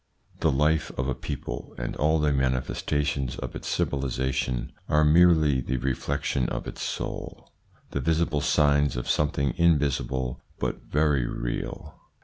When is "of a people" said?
0.97-1.75